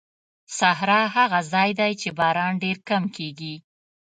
[0.57, 3.55] صحرا هغه ځای دی چې باران ډېر کم کېږي.